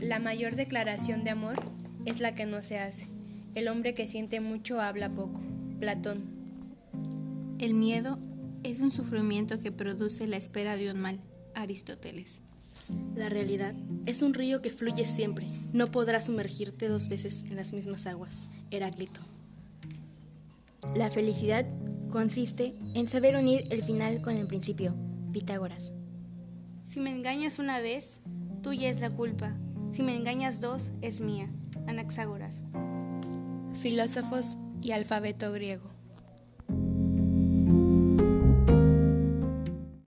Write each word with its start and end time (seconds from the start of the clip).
La 0.00 0.20
mayor 0.20 0.54
declaración 0.54 1.24
de 1.24 1.30
amor 1.30 1.56
es 2.06 2.20
la 2.20 2.36
que 2.36 2.46
no 2.46 2.62
se 2.62 2.78
hace. 2.78 3.08
El 3.56 3.66
hombre 3.66 3.94
que 3.94 4.06
siente 4.06 4.40
mucho 4.40 4.80
habla 4.80 5.12
poco. 5.12 5.40
Platón. 5.80 6.22
El 7.58 7.74
miedo 7.74 8.20
es 8.62 8.80
un 8.80 8.92
sufrimiento 8.92 9.60
que 9.60 9.72
produce 9.72 10.28
la 10.28 10.36
espera 10.36 10.76
de 10.76 10.92
un 10.92 11.00
mal. 11.00 11.18
Aristóteles. 11.54 12.42
La 13.16 13.28
realidad 13.28 13.74
es 14.06 14.22
un 14.22 14.34
río 14.34 14.62
que 14.62 14.70
fluye 14.70 15.04
siempre. 15.04 15.48
No 15.72 15.90
podrás 15.90 16.26
sumergirte 16.26 16.86
dos 16.86 17.08
veces 17.08 17.42
en 17.48 17.56
las 17.56 17.72
mismas 17.72 18.06
aguas. 18.06 18.48
Heráclito. 18.70 19.20
La 20.94 21.10
felicidad 21.10 21.66
consiste 22.10 22.72
en 22.94 23.08
saber 23.08 23.34
unir 23.34 23.64
el 23.70 23.82
final 23.82 24.22
con 24.22 24.36
el 24.36 24.46
principio. 24.46 24.94
Pitágoras. 25.32 25.92
Si 26.88 27.00
me 27.00 27.10
engañas 27.10 27.58
una 27.58 27.80
vez, 27.80 28.20
tuya 28.62 28.88
es 28.88 29.00
la 29.00 29.10
culpa. 29.10 29.56
Si 29.90 30.02
me 30.02 30.16
engañas 30.16 30.60
dos, 30.60 30.90
es 31.02 31.20
mía. 31.20 31.48
Anaxágoras. 31.86 32.62
Filósofos 33.74 34.58
y 34.82 34.92
alfabeto 34.92 35.52
griego. 35.52 35.97